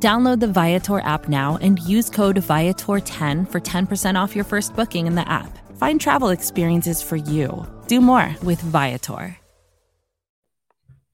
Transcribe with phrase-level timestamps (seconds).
[0.00, 5.08] Download the Viator app now and use code Viator10 for 10% off your first booking
[5.08, 5.58] in the app.
[5.76, 7.66] Find travel experiences for you.
[7.88, 9.36] Do more with Viator.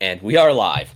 [0.02, 0.94] And we are live.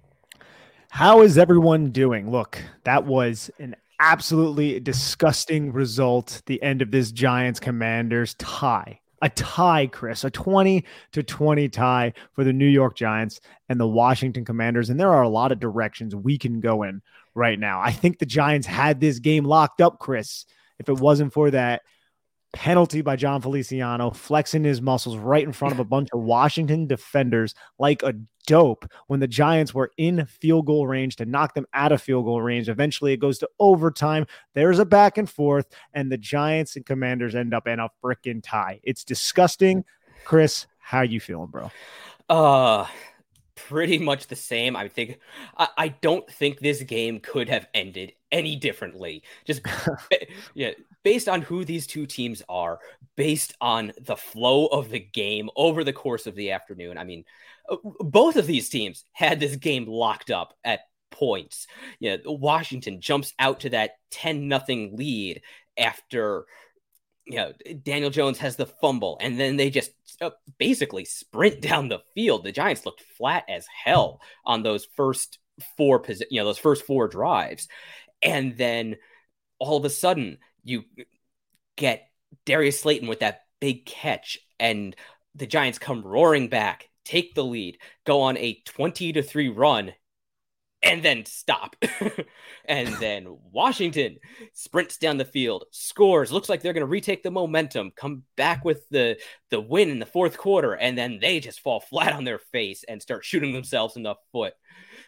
[0.90, 2.30] How is everyone doing?
[2.30, 6.42] Look, that was an absolutely disgusting result.
[6.44, 9.00] The end of this Giants Commanders tie.
[9.20, 13.86] A tie, Chris, a 20 to 20 tie for the New York Giants and the
[13.88, 14.90] Washington Commanders.
[14.90, 17.02] And there are a lot of directions we can go in
[17.34, 17.80] right now.
[17.80, 20.46] I think the Giants had this game locked up, Chris,
[20.78, 21.82] if it wasn't for that
[22.52, 26.86] penalty by Jon Feliciano, flexing his muscles right in front of a bunch of Washington
[26.86, 28.14] defenders like a
[28.46, 32.24] dope when the Giants were in field goal range to knock them out of field
[32.24, 32.68] goal range.
[32.68, 34.26] Eventually, it goes to overtime.
[34.54, 38.40] There's a back and forth, and the Giants and Commanders end up in a freaking
[38.42, 38.80] tie.
[38.82, 39.84] It's disgusting.
[40.24, 41.70] Chris, how you feeling, bro?
[42.28, 42.86] Uh
[43.66, 44.76] pretty much the same.
[44.76, 45.18] I think
[45.56, 49.22] I, I don't think this game could have ended any differently.
[49.44, 49.62] Just
[50.54, 50.70] yeah,
[51.02, 52.78] based on who these two teams are,
[53.16, 56.98] based on the flow of the game over the course of the afternoon.
[56.98, 57.24] I mean,
[57.68, 61.66] uh, both of these teams had this game locked up at points.
[62.00, 65.42] Yeah, Washington jumps out to that 10 nothing lead
[65.76, 66.46] after
[67.28, 71.88] you know, Daniel Jones has the fumble, and then they just uh, basically sprint down
[71.88, 72.44] the field.
[72.44, 75.38] The Giants looked flat as hell on those first
[75.76, 77.68] four, you know, those first four drives,
[78.22, 78.96] and then
[79.58, 80.84] all of a sudden you
[81.76, 82.08] get
[82.44, 84.94] Darius Slayton with that big catch, and
[85.34, 89.92] the Giants come roaring back, take the lead, go on a 20 to 3 run,
[90.82, 91.76] and then stop.
[92.64, 94.18] and then Washington
[94.52, 98.64] sprints down the field, scores, looks like they're going to retake the momentum, come back
[98.64, 99.18] with the
[99.50, 102.84] the win in the fourth quarter, and then they just fall flat on their face
[102.88, 104.54] and start shooting themselves in the foot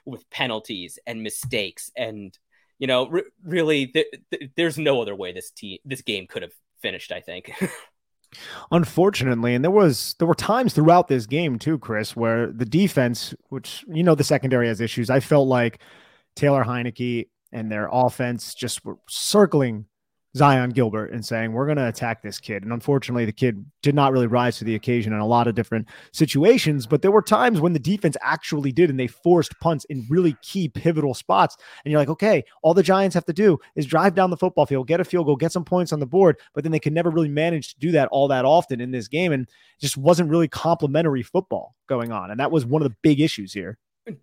[0.04, 2.38] with penalties and mistakes and
[2.80, 6.42] you know, re- really, th- th- there's no other way this team, this game could
[6.42, 7.12] have finished.
[7.12, 7.52] I think.
[8.70, 13.34] Unfortunately, and there was there were times throughout this game too, Chris, where the defense,
[13.48, 15.10] which you know the secondary has issues.
[15.10, 15.80] I felt like
[16.36, 19.86] Taylor Heinicke and their offense just were circling
[20.36, 22.62] Zyon Gilbert and saying, We're going to attack this kid.
[22.62, 25.54] And unfortunately, the kid did not really rise to the occasion in a lot of
[25.54, 26.86] different situations.
[26.86, 30.36] But there were times when the defense actually did, and they forced punts in really
[30.42, 31.56] key pivotal spots.
[31.84, 34.66] And you're like, Okay, all the Giants have to do is drive down the football
[34.66, 36.38] field, get a field goal, get some points on the board.
[36.54, 39.08] But then they could never really manage to do that all that often in this
[39.08, 39.32] game.
[39.32, 39.48] And
[39.80, 42.30] just wasn't really complementary football going on.
[42.30, 43.78] And that was one of the big issues here.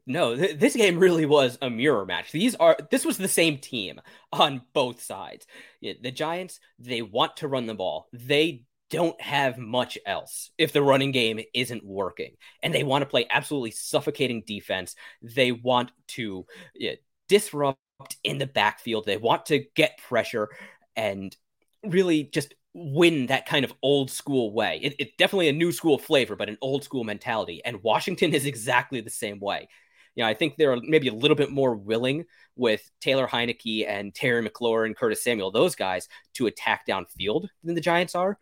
[0.06, 2.32] No, th- this game really was a mirror match.
[2.32, 4.02] These are this was the same team
[4.34, 5.46] on both sides.
[5.82, 8.08] The Giants, they want to run the ball.
[8.12, 12.36] They don't have much else if the running game isn't working.
[12.64, 14.96] And they want to play absolutely suffocating defense.
[15.22, 16.46] They want to
[17.28, 17.80] disrupt
[18.24, 19.06] in the backfield.
[19.06, 20.50] They want to get pressure
[20.96, 21.36] and
[21.84, 24.80] really just win that kind of old school way.
[24.82, 27.62] It, it's definitely a new school flavor, but an old school mentality.
[27.66, 29.68] And Washington is exactly the same way.
[30.16, 34.14] You know, I think they're maybe a little bit more willing with Taylor Heinicke and
[34.14, 38.40] Terry McLaurin, Curtis Samuel, those guys to attack downfield than the Giants are.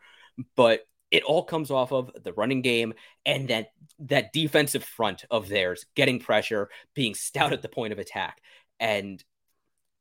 [0.56, 0.82] But
[1.12, 2.94] it all comes off of the running game
[3.26, 8.00] and that that defensive front of theirs getting pressure, being stout at the point of
[8.00, 8.42] attack.
[8.80, 9.24] And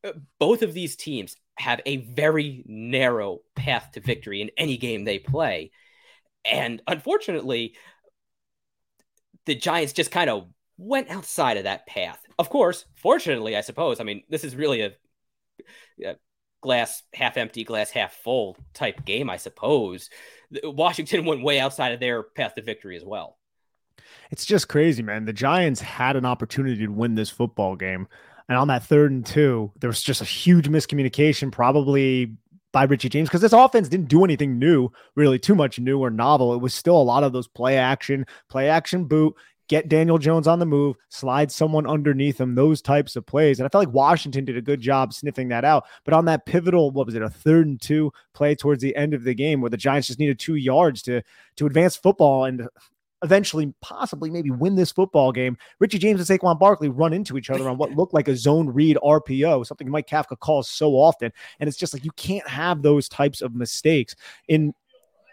[0.04, 5.04] uh, both of these teams have a very narrow path to victory in any game
[5.04, 5.70] they play.
[6.44, 7.74] And unfortunately,
[9.46, 12.18] the Giants just kind of went outside of that path.
[12.38, 14.00] Of course, fortunately, I suppose.
[14.00, 14.92] I mean, this is really a,
[16.04, 16.16] a
[16.60, 20.10] glass half empty, glass half full type game, I suppose.
[20.64, 23.38] Washington went way outside of their path to victory as well.
[24.30, 25.24] It's just crazy, man.
[25.24, 28.08] The Giants had an opportunity to win this football game.
[28.48, 32.32] And on that third and two, there was just a huge miscommunication, probably
[32.72, 36.10] by Richie James, because this offense didn't do anything new, really too much new or
[36.10, 36.52] novel.
[36.52, 39.34] It was still a lot of those play action, play action boot,
[39.68, 43.58] get Daniel Jones on the move, slide someone underneath him, those types of plays.
[43.58, 45.84] And I felt like Washington did a good job sniffing that out.
[46.04, 49.14] But on that pivotal, what was it, a third and two play towards the end
[49.14, 51.22] of the game where the Giants just needed two yards to
[51.56, 52.68] to advance football and
[53.24, 55.56] eventually, possibly, maybe win this football game.
[55.80, 58.68] Richie James and Saquon Barkley run into each other on what looked like a zone
[58.68, 61.32] read RPO, something Mike Kafka calls so often.
[61.58, 64.14] And it's just like you can't have those types of mistakes
[64.46, 64.72] in.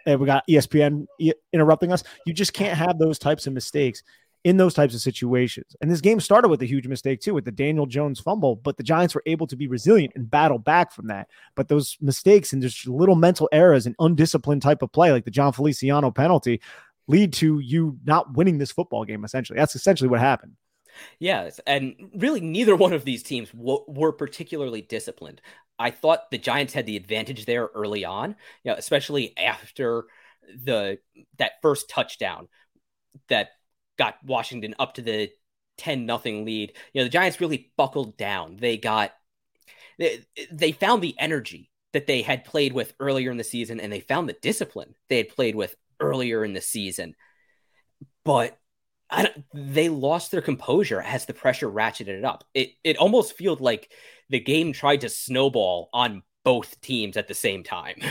[0.07, 1.05] And we got ESPN
[1.53, 2.03] interrupting us.
[2.25, 4.01] You just can't have those types of mistakes
[4.43, 5.75] in those types of situations.
[5.81, 8.77] And this game started with a huge mistake too, with the Daniel Jones fumble, but
[8.77, 11.27] the Giants were able to be resilient and battle back from that.
[11.55, 15.31] But those mistakes and just little mental errors and undisciplined type of play, like the
[15.31, 16.61] Jon Feliciano penalty,
[17.11, 19.23] lead to you not winning this football game.
[19.23, 20.53] Essentially, that's essentially what happened.
[21.19, 25.41] Yes, and really, neither one of these teams w- were particularly disciplined.
[25.79, 30.05] I thought the Giants had the advantage there early on, you know, especially after
[30.63, 30.99] the
[31.37, 32.47] that first touchdown
[33.29, 33.49] that
[33.97, 35.29] got Washington up to the
[35.77, 36.73] 10 nothing lead.
[36.93, 38.57] You know, the Giants really buckled down.
[38.57, 39.11] They got
[39.97, 43.91] they, they found the energy that they had played with earlier in the season and
[43.91, 47.15] they found the discipline they had played with earlier in the season.
[48.25, 48.57] But
[49.53, 52.43] they lost their composure as the pressure ratcheted up.
[52.53, 53.91] It it almost felt like
[54.29, 57.95] the game tried to snowball on both teams at the same time.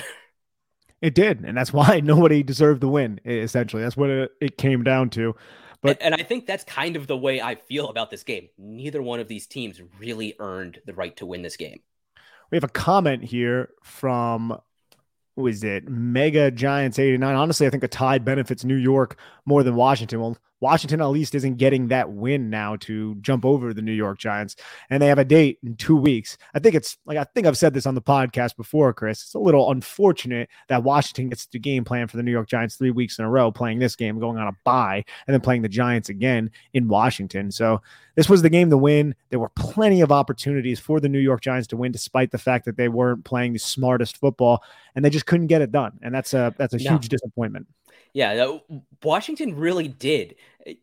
[1.03, 3.21] It did, and that's why nobody deserved the win.
[3.25, 5.35] Essentially, that's what it, it came down to.
[5.83, 8.49] But and I think that's kind of the way I feel about this game.
[8.59, 11.81] Neither one of these teams really earned the right to win this game.
[12.51, 14.61] We have a comment here from
[15.37, 15.89] who is it?
[15.89, 17.35] Mega Giants 89.
[17.35, 20.21] Honestly, I think a tie benefits New York more than Washington.
[20.21, 24.19] Well, Washington at least isn't getting that win now to jump over the New York
[24.19, 24.57] Giants.
[24.91, 26.37] And they have a date in two weeks.
[26.55, 29.23] I think it's like, I think I've said this on the podcast before, Chris.
[29.23, 32.77] It's a little unfortunate that Washington gets the game plan for the New York Giants
[32.77, 35.63] three weeks in a row, playing this game, going on a bye, and then playing
[35.63, 37.51] the Giants again in Washington.
[37.51, 37.81] So
[38.15, 39.15] this was the game to win.
[39.31, 42.67] There were plenty of opportunities for the New York Giants to win, despite the fact
[42.67, 44.63] that they weren't playing the smartest football
[44.95, 45.99] and they just couldn't get it done.
[46.03, 46.91] And that's a, that's a no.
[46.91, 47.67] huge disappointment.
[48.13, 48.59] Yeah, uh,
[49.03, 50.37] Washington really did,
[50.67, 50.75] eh,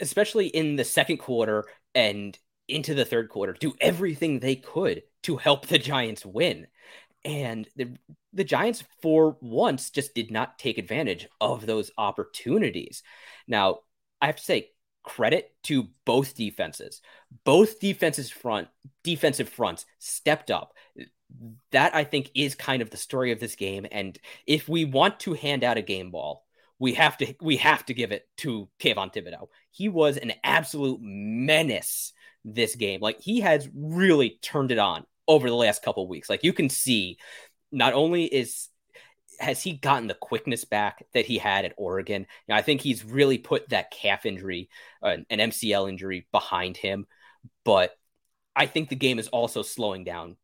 [0.00, 1.64] especially in the second quarter
[1.94, 2.38] and
[2.68, 6.66] into the third quarter, do everything they could to help the Giants win.
[7.24, 7.96] And the,
[8.32, 13.02] the Giants, for once, just did not take advantage of those opportunities.
[13.48, 13.80] Now,
[14.20, 14.70] I have to say,
[15.02, 17.00] credit to both defenses.
[17.44, 18.68] Both defenses front
[19.02, 20.74] defensive fronts stepped up.
[21.72, 23.86] That I think is kind of the story of this game.
[23.90, 26.45] And if we want to hand out a game ball,
[26.78, 29.48] we have to we have to give it to Kayvon Thibodeaux.
[29.70, 32.12] He was an absolute menace
[32.44, 33.00] this game.
[33.00, 36.28] Like he has really turned it on over the last couple weeks.
[36.28, 37.18] Like you can see,
[37.72, 38.68] not only is
[39.38, 42.22] has he gotten the quickness back that he had at Oregon.
[42.22, 44.70] You know, I think he's really put that calf injury,
[45.02, 47.06] uh, an MCL injury, behind him.
[47.64, 47.92] But
[48.54, 50.36] I think the game is also slowing down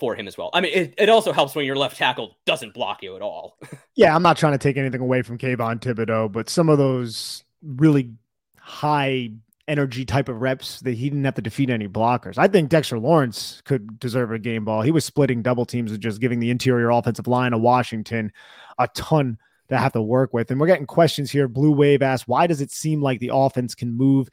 [0.00, 0.50] for him as well.
[0.52, 3.58] I mean, it, it also helps when your left tackle doesn't block you at all.
[3.94, 7.44] yeah, I'm not trying to take anything away from Kayvon Thibodeaux, but some of those
[7.62, 8.10] really
[8.58, 9.30] high
[9.68, 12.38] energy type of reps that he didn't have to defeat any blockers.
[12.38, 14.82] I think Dexter Lawrence could deserve a game ball.
[14.82, 18.32] He was splitting double teams and just giving the interior offensive line of Washington
[18.78, 19.38] a ton
[19.68, 20.50] to have to work with.
[20.50, 21.46] And we're getting questions here.
[21.46, 24.28] Blue Wave asks, why does it seem like the offense can move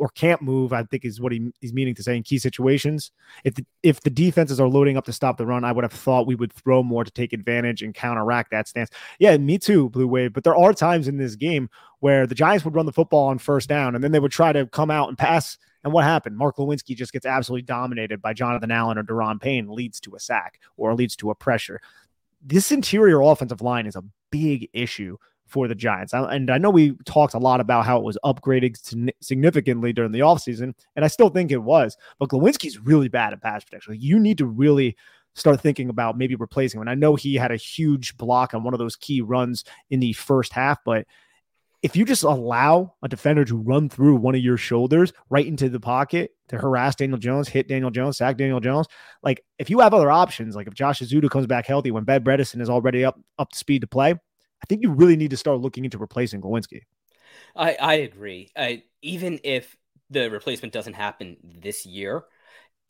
[0.00, 3.12] or can't move, I think is what he, he's meaning to say in key situations.
[3.44, 5.92] If the, if the defenses are loading up to stop the run, I would have
[5.92, 8.88] thought we would throw more to take advantage and counteract that stance.
[9.18, 10.32] Yeah, me too, Blue Wave.
[10.32, 11.68] But there are times in this game
[11.98, 14.54] where the Giants would run the football on first down and then they would try
[14.54, 15.58] to come out and pass.
[15.84, 16.38] And what happened?
[16.38, 20.18] Mark Glowinski just gets absolutely dominated by Jonathan Allen or Daron Payne, leads to a
[20.18, 21.78] sack or leads to a pressure.
[22.42, 25.18] This interior offensive line is a big issue
[25.50, 26.12] for the Giants.
[26.14, 30.20] And I know we talked a lot about how it was upgraded significantly during the
[30.20, 31.96] offseason, and I still think it was.
[32.18, 33.96] But Glowinski's really bad at pass protection.
[33.98, 34.96] You need to really
[35.34, 36.82] start thinking about maybe replacing him.
[36.82, 40.00] And I know he had a huge block on one of those key runs in
[40.00, 41.06] the first half, but
[41.82, 45.68] if you just allow a defender to run through one of your shoulders right into
[45.68, 48.86] the pocket to harass Daniel Jones, hit Daniel Jones, sack Daniel Jones,
[49.22, 52.22] like if you have other options, like if Josh Ezeudu comes back healthy when Ben
[52.22, 54.14] Bredeson is already up up to speed to play,
[54.62, 56.82] I think you really need to start looking into replacing Glowinski.
[57.56, 58.50] I, I agree.
[58.56, 59.76] I, even if
[60.10, 62.24] the replacement doesn't happen this year,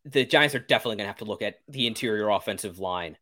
[0.04, 3.16] the Giants are definitely going to have to look at the interior offensive line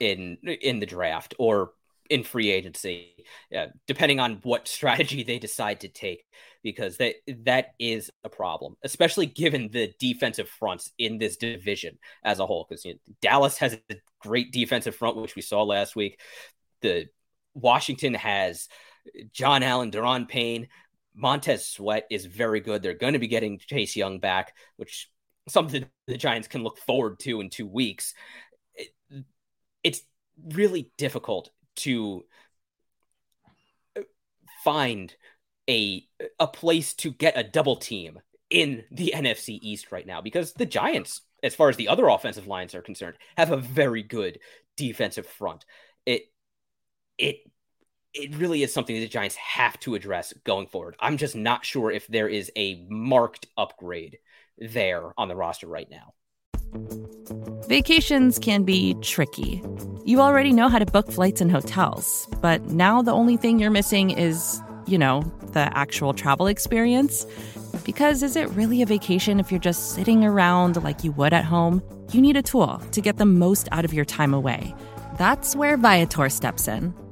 [0.00, 1.72] in in the draft or
[2.10, 3.14] in free agency,
[3.56, 6.24] uh, depending on what strategy they decide to take,
[6.62, 12.40] because that that is a problem, especially given the defensive fronts in this division as
[12.40, 12.66] a whole.
[12.68, 16.20] Because you know, Dallas has a great defensive front, which we saw last week.
[16.80, 17.08] The
[17.54, 18.68] Washington has
[19.32, 20.68] John Allen, Daron Payne,
[21.14, 22.82] Montez Sweat is very good.
[22.82, 25.10] They're going to be getting Chase Young back, which
[25.48, 28.14] something the Giants can look forward to in two weeks.
[28.74, 28.88] It,
[29.82, 30.02] it's
[30.52, 32.24] really difficult to
[33.96, 34.02] uh,
[34.64, 35.14] find
[35.68, 36.06] a
[36.38, 38.20] a place to get a double team
[38.50, 42.46] in the NFC East right now because the Giants, as far as the other offensive
[42.46, 44.40] lines are concerned, have a very good
[44.76, 45.64] defensive front.
[46.04, 46.24] It
[47.18, 47.40] it
[48.14, 50.94] it really is something that the Giants have to address going forward.
[51.00, 54.18] I'm just not sure if there is a marked upgrade
[54.56, 56.14] there on the roster right now.
[57.68, 59.62] Vacations can be tricky.
[60.04, 63.70] You already know how to book flights and hotels, but now the only thing you're
[63.70, 67.26] missing is, you know, the actual travel experience.
[67.84, 71.44] Because is it really a vacation if you're just sitting around like you would at
[71.44, 71.82] home?
[72.12, 74.74] You need a tool to get the most out of your time away.
[75.18, 76.94] That's where Viator steps in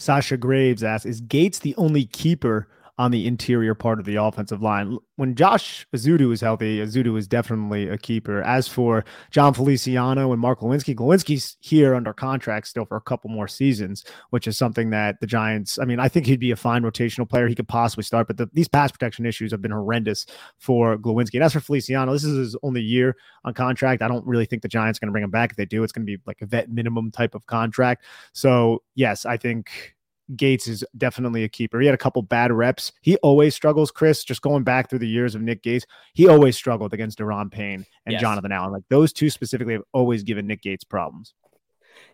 [0.00, 2.66] Sasha Graves asks Is Gates the only keeper
[3.00, 4.98] on the interior part of the offensive line.
[5.16, 8.42] When Josh Ezeudu is healthy, Ezeudu is definitely a keeper.
[8.42, 13.30] As for Jon Feliciano and Mark Glowinski, Glowinski's here under contract still for a couple
[13.30, 16.56] more seasons, which is something that the Giants, I mean, I think he'd be a
[16.56, 17.48] fine rotational player.
[17.48, 20.26] He could possibly start, but the, these pass protection issues have been horrendous
[20.58, 21.36] for Glowinski.
[21.36, 23.16] And as for Feliciano, this is his only year
[23.46, 24.02] on contract.
[24.02, 25.52] I don't really think the Giants are going to bring him back.
[25.52, 28.04] If they do, it's going to be like a vet minimum type of contract.
[28.34, 29.96] So, yes, I think
[30.36, 31.80] Gates is definitely a keeper.
[31.80, 32.92] He had a couple bad reps.
[33.00, 35.86] He always struggles, Chris, just going back through the years of Nick Gates.
[36.14, 38.20] He always struggled against Daron Payne and yes.
[38.20, 38.72] Jonathan Allen.
[38.72, 41.34] Like those two specifically have always given Nick Gates problems.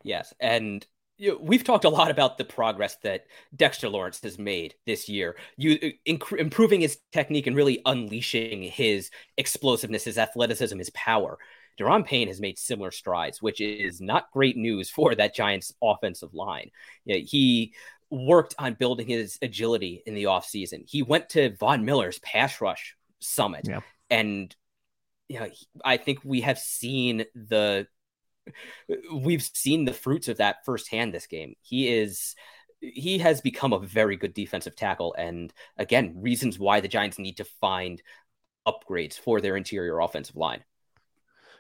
[0.03, 0.33] Yes.
[0.41, 0.87] And
[1.41, 5.73] we've talked a lot about the progress that Dexter Lawrence has made this year, you
[5.83, 11.39] uh, inc- improving his technique and really unleashing his explosiveness, his athleticism, his power.
[11.79, 16.33] Daron Payne has made similar strides, which is not great news for that Giants offensive
[16.33, 16.71] line.
[17.05, 17.75] You know, he
[18.11, 20.89] worked on building his agility in the offseason.
[20.89, 23.67] He went to Von Miller's pass rush summit.
[23.69, 23.81] Yeah.
[24.11, 24.55] And
[25.29, 25.49] you know,
[25.85, 27.87] I think we have seen the
[29.13, 31.55] we've seen the fruits of that firsthand this game.
[31.63, 32.35] He is
[32.81, 37.39] he has become a very good defensive tackle and again, reasons why the Giants need
[37.39, 38.03] to find
[38.67, 40.63] upgrades for their interior offensive line.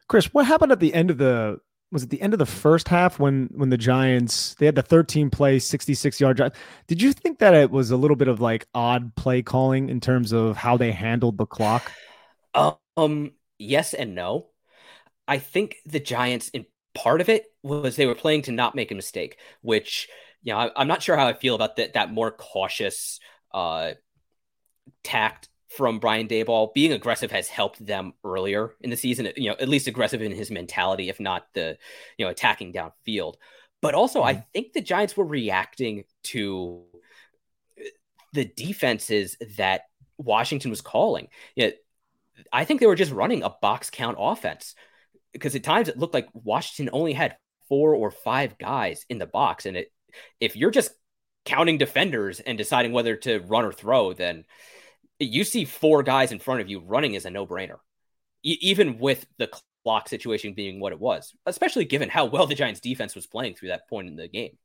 [0.09, 1.59] Chris, what happened at the end of the
[1.93, 4.83] was it the end of the first half when when the Giants they had the
[4.83, 6.53] 13 play 66 yard drive.
[6.87, 10.01] Did you think that it was a little bit of like odd play calling in
[10.01, 11.93] terms of how they handled the clock?
[12.55, 14.49] Um yes and no.
[15.29, 18.91] I think the Giants in part of it was they were playing to not make
[18.91, 20.09] a mistake, which
[20.43, 23.21] you know, I, am not sure how I feel about that that more cautious
[23.55, 23.93] uh
[25.03, 26.73] tact from Brian Daboll.
[26.75, 30.33] Being aggressive has helped them earlier in the season, you know, at least aggressive in
[30.33, 31.77] his mentality, if not the,
[32.19, 33.35] you know, attacking downfield.
[33.83, 34.39] But also, mm-hmm.
[34.39, 36.85] I think the Giants were reacting to
[38.33, 39.83] the defenses that
[40.19, 41.29] Washington was calling.
[41.55, 41.73] You know,
[42.53, 44.75] I think they were just running a box count offense
[45.33, 47.37] because at times it looked like Washington only had
[47.69, 49.67] four or five guys in the box.
[49.67, 49.93] And it,
[50.41, 50.93] if you're just
[51.45, 54.45] counting defenders and deciding whether to run or throw, then
[55.25, 57.79] you see four guys in front of you running is a no brainer,
[58.43, 59.51] e- even with the
[59.85, 63.55] clock situation being what it was, especially given how well the Giants defense was playing
[63.55, 64.59] through that point in the game.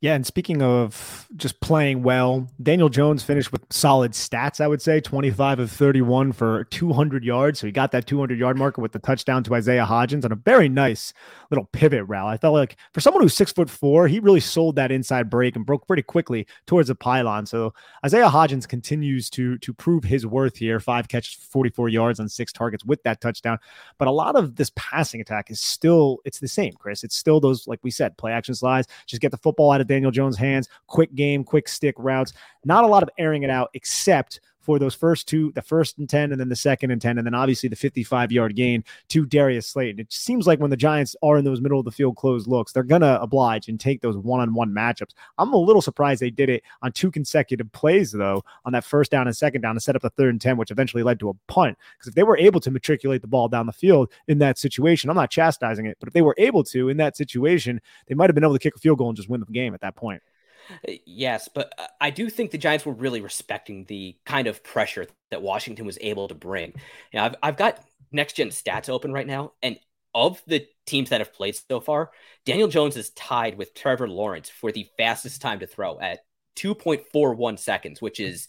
[0.00, 4.80] Yeah, and speaking of just playing well, Daniel Jones finished with solid stats, I would
[4.80, 7.58] say 25 of 31 for 200 yards.
[7.58, 10.36] So he got that 200 yard marker with the touchdown to Isaiah Hodgins on a
[10.36, 11.12] very nice
[11.50, 12.28] little pivot route.
[12.28, 15.56] I felt like for someone who's six foot four, he really sold that inside break
[15.56, 17.44] and broke pretty quickly towards the pylon.
[17.44, 17.74] So
[18.06, 20.78] Isaiah Hodgins continues to, to prove his worth here.
[20.78, 23.58] Five catches, 44 yards on six targets with that touchdown.
[23.98, 27.02] But a lot of this passing attack is still, it's the same, Chris.
[27.02, 29.87] It's still those, like we said, play action slides, just get the football out of
[29.88, 32.32] Daniel Jones' hands, quick game, quick stick routes.
[32.64, 36.10] Not a lot of airing it out, except for those first two, the first and
[36.10, 39.24] 10, and then the second and 10, and then obviously the 55 yard gain to
[39.24, 39.98] Darius Slayton.
[39.98, 42.70] It seems like when the Giants are in those middle of the field closed looks,
[42.70, 45.14] they're going to oblige and take those one on one matchups.
[45.38, 49.10] I'm a little surprised they did it on two consecutive plays, though, on that first
[49.10, 51.30] down and second down to set up the third and 10, which eventually led to
[51.30, 51.78] a punt.
[51.94, 55.08] Because if they were able to matriculate the ball down the field in that situation,
[55.08, 58.28] I'm not chastising it, but if they were able to in that situation, they might
[58.28, 59.96] have been able to kick a field goal and just win the game at that
[59.96, 60.22] point.
[60.70, 64.62] Uh, yes, but uh, I do think the Giants were really respecting the kind of
[64.62, 66.74] pressure that Washington was able to bring.
[67.14, 67.82] I've, I've got
[68.12, 69.78] next gen stats open right now, and
[70.14, 72.10] of the teams that have played so far,
[72.44, 76.20] Daniel Jones is tied with Trevor Lawrence for the fastest time to throw at
[76.56, 78.48] 2.41 seconds, which is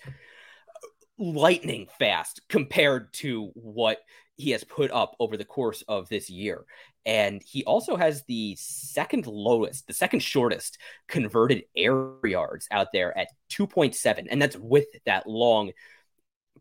[1.17, 3.99] lightning fast compared to what
[4.37, 6.63] he has put up over the course of this year.
[7.09, 13.17] And he also has the second lowest, the second shortest converted air yards out there
[13.17, 14.27] at 2.7.
[14.29, 15.71] And that's with that long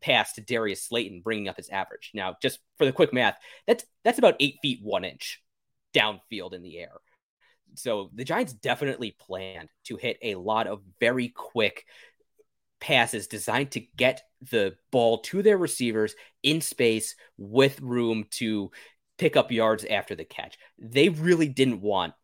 [0.00, 2.12] pass to Darius Slayton, bringing up his average.
[2.14, 3.36] Now, just for the quick math,
[3.66, 5.42] that's that's about eight feet one inch
[5.94, 6.96] downfield in the air.
[7.74, 11.84] So the Giants definitely planned to hit a lot of very quick
[12.80, 18.70] passes designed to get the ball to their receivers in space with room to
[19.18, 20.58] pick up yards after the catch.
[20.78, 22.14] They really didn't want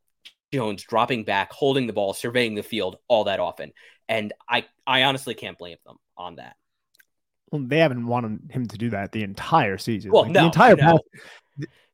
[0.52, 3.72] Jones dropping back, holding the ball, surveying the field all that often.
[4.08, 6.56] And I I honestly can't blame them on that.
[7.50, 10.12] Well, they haven't wanted him to do that the entire season.
[10.12, 11.00] Well, like, no, the entire no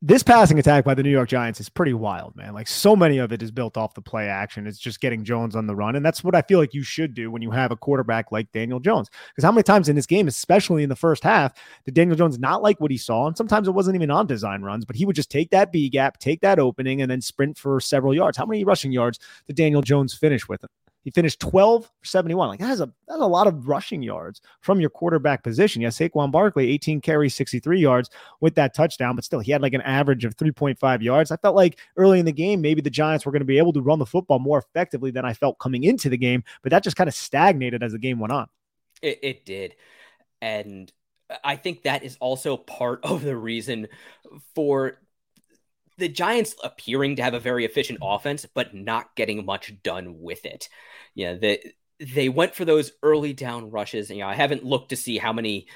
[0.02, 2.54] this passing attack by the New York Giants is pretty wild, man.
[2.54, 4.66] Like so many of it is built off the play action.
[4.66, 5.96] It's just getting Jones on the run.
[5.96, 8.50] And that's what I feel like you should do when you have a quarterback like
[8.52, 9.10] Daniel Jones.
[9.30, 11.52] Because how many times in this game, especially in the first half,
[11.84, 13.26] did Daniel Jones not like what he saw?
[13.26, 15.90] And sometimes it wasn't even on design runs, but he would just take that B
[15.90, 18.38] gap, take that opening, and then sprint for several yards.
[18.38, 20.64] How many rushing yards did Daniel Jones finish with?
[21.02, 22.48] He finished 12 for 71.
[22.48, 25.82] Like that's a that's a lot of rushing yards from your quarterback position.
[25.82, 29.72] Yes, Saquon Barkley, 18 carries, 63 yards with that touchdown, but still he had like
[29.72, 31.30] an average of 3.5 yards.
[31.30, 33.72] I felt like early in the game, maybe the Giants were going to be able
[33.72, 36.84] to run the football more effectively than I felt coming into the game, but that
[36.84, 38.48] just kind of stagnated as the game went on.
[39.00, 39.76] It, it did.
[40.42, 40.92] And
[41.44, 43.88] I think that is also part of the reason
[44.54, 44.98] for
[46.00, 50.44] the Giants appearing to have a very efficient offense, but not getting much done with
[50.44, 50.68] it.
[51.14, 54.10] Yeah, they they went for those early down rushes.
[54.10, 55.68] You know, I haven't looked to see how many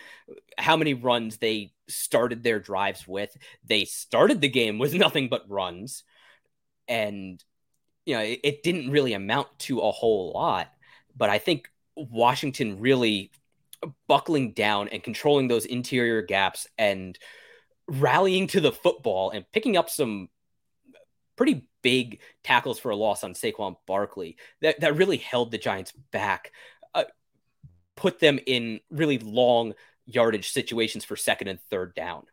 [0.58, 3.36] how many runs they started their drives with.
[3.64, 6.02] They started the game with nothing but runs,
[6.88, 7.42] and
[8.06, 10.72] you know, it, it didn't really amount to a whole lot.
[11.16, 13.30] But I think Washington really
[14.08, 17.18] buckling down and controlling those interior gaps and
[17.88, 20.28] rallying to the football and picking up some
[21.36, 25.92] pretty big tackles for a loss on Saquon Barkley that, that really held the Giants
[26.10, 26.52] back,
[26.94, 27.04] uh,
[27.96, 29.74] put them in really long
[30.06, 32.24] yardage situations for second and third down.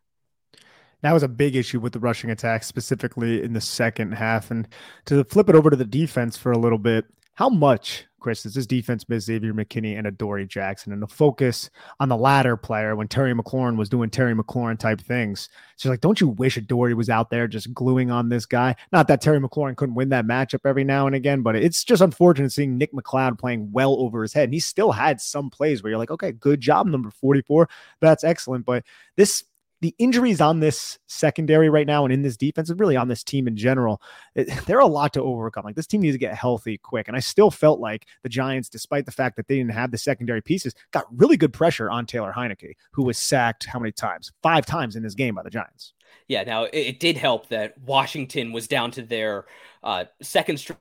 [1.01, 4.51] That was a big issue with the rushing attack, specifically in the second half.
[4.51, 4.67] And
[5.05, 7.05] to flip it over to the defense for a little bit,
[7.41, 11.71] how much Chris, does this defense miss Xavier McKinney and Adoree Jackson and the focus
[11.99, 15.49] on the latter player when Terry McLaurin was doing Terry McLaurin type things?
[15.77, 18.75] She's like, don't you wish Adoree was out there just gluing on this guy?
[18.91, 22.03] Not that Terry McLaurin couldn't win that matchup every now and again, but it's just
[22.03, 24.43] unfortunate seeing Nick McCloud playing well over his head.
[24.43, 27.67] And he still had some plays where you're like, okay, good job, number 44.
[28.01, 28.67] That's excellent.
[28.67, 28.83] But
[29.15, 29.45] this
[29.81, 33.23] the injuries on this secondary right now and in this defense and really on this
[33.23, 34.01] team in general,
[34.35, 35.65] it, they're a lot to overcome.
[35.65, 37.07] Like this team needs to get healthy quick.
[37.07, 39.97] And I still felt like the Giants, despite the fact that they didn't have the
[39.97, 44.31] secondary pieces, got really good pressure on Taylor Heinicke, who was sacked how many times?
[44.43, 45.93] Five times in this game by the Giants.
[46.27, 46.43] Yeah.
[46.43, 49.45] Now it, it did help that Washington was down to their
[49.83, 50.77] uh, second string,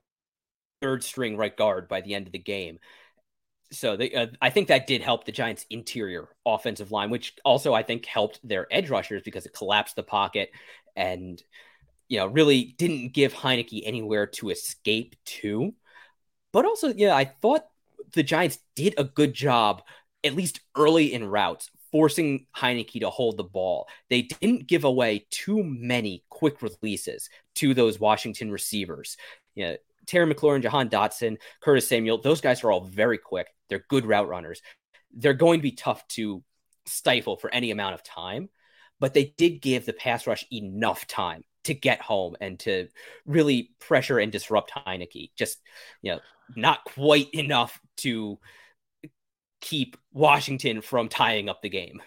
[0.82, 2.78] third string right guard by the end of the game
[3.72, 7.72] so they, uh, I think that did help the Giants' interior offensive line, which also
[7.72, 10.50] I think helped their edge rushers because it collapsed the pocket
[10.96, 11.42] and
[12.08, 15.74] you know really didn't give Heinicke anywhere to escape to.
[16.52, 17.66] But also, yeah, I thought
[18.12, 19.82] the Giants did a good job,
[20.24, 23.88] at least early in routes, forcing Heinicke to hold the ball.
[24.08, 29.16] They didn't give away too many quick releases to those Washington receivers.
[29.54, 29.76] Yeah,
[30.10, 33.46] Terry McLaurin, Jahan Dotson, Curtis Samuel, those guys are all very quick.
[33.68, 34.60] They're good route runners.
[35.14, 36.42] They're going to be tough to
[36.86, 38.48] stifle for any amount of time,
[38.98, 42.88] but they did give the pass rush enough time to get home and to
[43.24, 45.30] really pressure and disrupt Heinicke.
[45.36, 45.60] Just,
[46.02, 46.20] you know,
[46.56, 48.40] not quite enough to
[49.60, 52.02] keep Washington from tying up the game.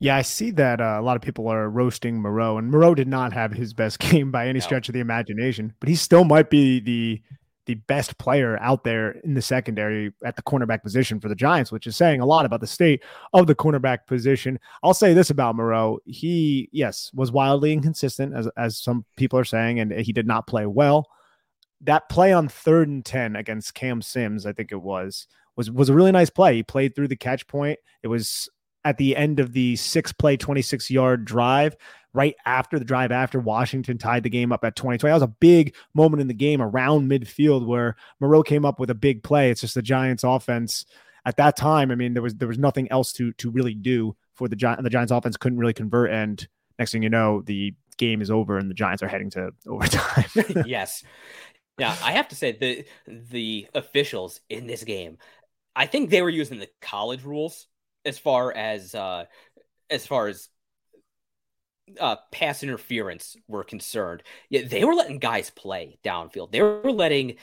[0.00, 3.08] Yeah, I see that uh, a lot of people are roasting Moreau, and Moreau did
[3.08, 4.64] not have his best game by any no.
[4.64, 7.22] stretch of the imagination, but he still might be the
[7.68, 11.70] the best player out there in the secondary at the cornerback position for the Giants,
[11.70, 14.58] which is saying a lot about the state of the cornerback position.
[14.82, 15.98] I'll say this about Moreau.
[16.06, 20.46] He, yes, was wildly inconsistent, as, as some people are saying, and he did not
[20.46, 21.08] play well.
[21.82, 25.90] That play on third and 10 against Cam Sims, I think it was, was, was
[25.90, 26.56] a really nice play.
[26.56, 27.78] He played through the catch point.
[28.02, 28.48] It was
[28.88, 31.76] at the end of the six play, 26 yard drive
[32.14, 35.10] right after the drive after Washington tied the game up at 2020.
[35.10, 38.88] That was a big moment in the game around midfield where Moreau came up with
[38.88, 39.50] a big play.
[39.50, 40.86] It's just the Giants offense
[41.26, 41.90] at that time.
[41.90, 44.82] I mean, there was there was nothing else to to really do for the Giants.
[44.82, 46.10] The Giants offense couldn't really convert.
[46.10, 46.48] And
[46.78, 50.64] next thing you know, the game is over and the Giants are heading to overtime.
[50.66, 51.04] yes.
[51.78, 55.18] Yeah, I have to say the the officials in this game,
[55.76, 57.66] I think they were using the college rules
[58.04, 59.24] as far as uh
[59.90, 60.48] as far as
[61.98, 66.52] uh, pass interference were concerned, yeah, they were letting guys play downfield.
[66.52, 67.36] They were letting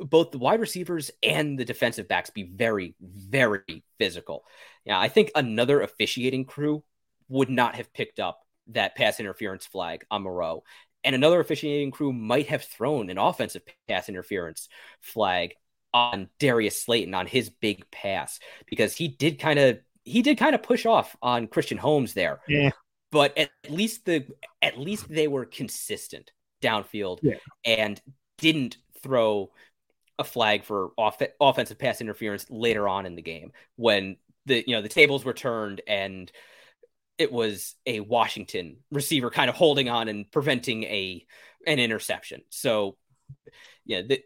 [0.00, 4.44] both the wide receivers and the defensive backs be very, very physical.
[4.84, 6.82] Yeah, I think another officiating crew
[7.28, 10.64] would not have picked up that pass interference flag on Moreau.
[11.04, 14.68] And another officiating crew might have thrown an offensive pass interference
[15.00, 15.54] flag
[15.94, 20.54] on Darius Slayton on his big pass because he did kind of he did kind
[20.54, 22.40] of push off on Christian Holmes there.
[22.48, 22.70] Yeah
[23.10, 24.26] but at least the
[24.62, 26.30] at least they were consistent
[26.62, 27.34] downfield yeah.
[27.64, 28.00] and
[28.38, 29.50] didn't throw
[30.18, 34.74] a flag for off- offensive pass interference later on in the game when the you
[34.74, 36.30] know the tables were turned and
[37.16, 41.24] it was a Washington receiver kind of holding on and preventing a
[41.66, 42.42] an interception.
[42.50, 42.96] So
[43.84, 44.22] yeah, the,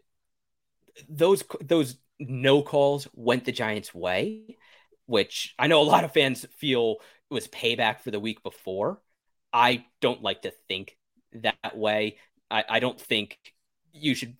[1.09, 4.57] those those no calls went the Giants' way,
[5.05, 6.97] which I know a lot of fans feel
[7.29, 9.01] was payback for the week before.
[9.51, 10.97] I don't like to think
[11.33, 12.17] that way.
[12.49, 13.37] I, I don't think
[13.91, 14.35] you should,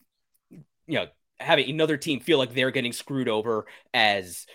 [0.50, 1.08] you know,
[1.40, 4.46] having another team feel like they're getting screwed over as,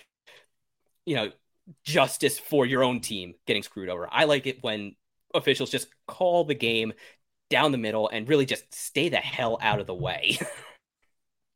[1.04, 1.30] you know,
[1.84, 4.08] justice for your own team getting screwed over.
[4.10, 4.94] I like it when
[5.34, 6.92] officials just call the game
[7.50, 10.38] down the middle and really just stay the hell out of the way.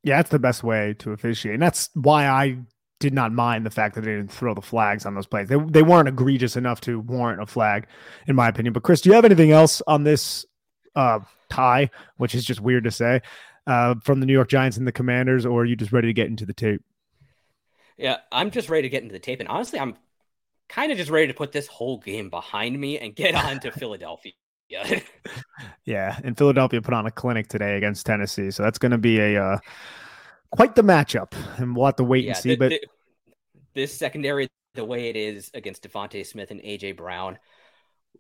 [0.03, 1.55] yeah, that's the best way to officiate.
[1.55, 2.59] And that's why I
[2.99, 5.49] did not mind the fact that they didn't throw the flags on those plays.
[5.49, 7.87] They, they weren't egregious enough to warrant a flag,
[8.27, 8.73] in my opinion.
[8.73, 10.47] But Chris, do you have anything else on this
[10.95, 13.21] uh, tie, which is just weird to say,
[13.67, 16.13] uh, from the New York Giants and the Commanders, or are you just ready to
[16.13, 16.83] get into the tape?
[17.97, 19.41] Yeah, I'm just ready to get into the tape.
[19.41, 19.97] And honestly, I'm
[20.69, 23.71] kind of just ready to put this whole game behind me and get on to
[23.73, 24.33] Philadelphia.
[24.73, 25.01] Yeah,
[25.85, 26.19] yeah.
[26.25, 29.43] and Philadelphia put on a clinic today against Tennessee, so that's going to be a
[29.43, 29.59] uh,
[30.51, 32.51] quite the matchup, and we'll have to wait yeah, and see.
[32.51, 32.81] The, but the,
[33.75, 37.39] this secondary, the way it is against DeVonta Smith and AJ Brown,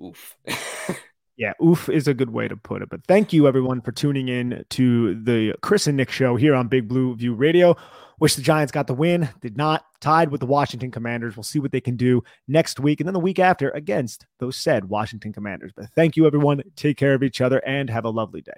[0.02, 0.36] oof.
[1.36, 2.88] yeah, oof is a good way to put it.
[2.88, 6.68] But thank you everyone for tuning in to the Chris and Nick show here on
[6.68, 7.76] Big Blue View Radio.
[8.20, 9.84] Wish the Giants got the win, did not.
[10.00, 11.36] Tied with the Washington Commanders.
[11.36, 14.56] We'll see what they can do next week and then the week after against those
[14.56, 15.72] said Washington Commanders.
[15.74, 16.62] But thank you, everyone.
[16.76, 18.52] Take care of each other and have a lovely day.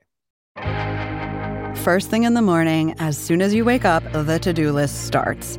[1.76, 5.06] First thing in the morning, as soon as you wake up, the to do list
[5.06, 5.58] starts.